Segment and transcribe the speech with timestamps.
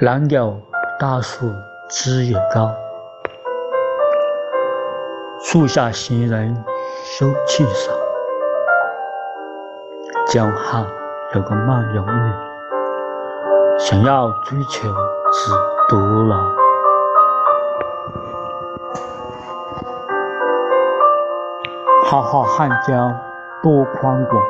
[0.00, 0.60] 郎有
[0.98, 1.46] 大树
[1.88, 2.72] 枝有高，
[5.40, 6.52] 树下行人
[7.04, 7.92] 休气少。
[10.26, 10.84] 江汉
[11.34, 12.32] 有个漫游女，
[13.78, 14.88] 想要追求
[15.32, 15.52] 只
[15.88, 16.36] 独老。
[22.04, 23.16] 浩浩汉江
[23.62, 24.42] 多宽广，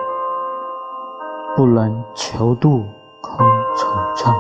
[1.55, 2.87] 不能求渡
[3.21, 4.35] 空惆怅。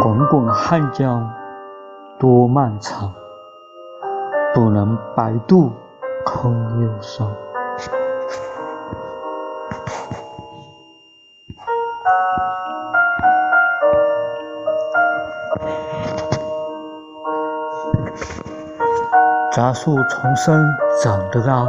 [0.00, 1.30] 滚滚汉江
[2.18, 3.12] 多漫长，
[4.54, 5.70] 不能白渡
[6.24, 7.30] 空忧伤。
[19.54, 20.66] 杂树丛生
[21.02, 21.66] 长得高，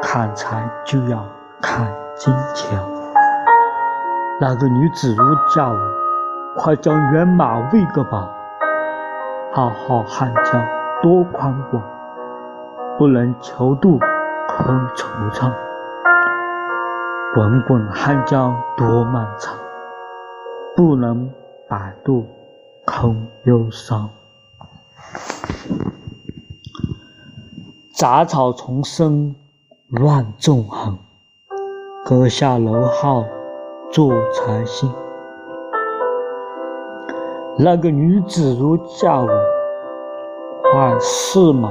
[0.00, 1.24] 砍柴就要
[1.60, 2.76] 砍金桥。
[4.40, 5.24] 那个女子如
[5.54, 5.78] 叫我，
[6.56, 8.28] 快将援马喂个饱。
[9.52, 10.64] 浩浩汉江
[11.00, 11.82] 多宽广，
[12.98, 13.98] 不能泅渡
[14.48, 15.52] 空惆怅。
[17.34, 19.56] 滚滚汉江多漫长，
[20.76, 21.30] 不能
[21.68, 22.26] 摆渡
[22.84, 24.08] 空忧伤。
[27.92, 29.34] 杂草丛生
[29.88, 30.98] 乱纵横，
[32.08, 33.22] 阁下楼号
[33.90, 34.90] 坐禅心。
[37.58, 39.28] 那个女子如嫁我，
[40.72, 41.70] 快驷马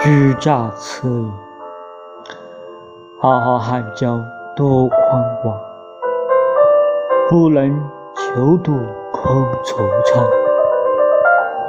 [0.00, 1.32] 居驾车饮。
[3.22, 4.22] 浩浩汉江
[4.54, 5.58] 多宽广，
[7.30, 7.74] 不能
[8.14, 8.74] 求渡
[9.14, 10.26] 空惆怅。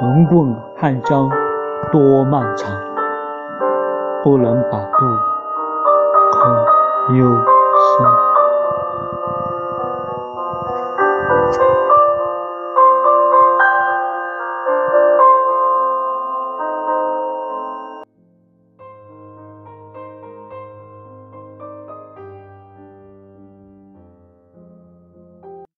[0.00, 1.30] 滚滚汉江
[1.90, 2.70] 多漫长。
[4.22, 5.06] 不能把渡
[6.30, 7.24] 空忧
[8.02, 8.29] 伤。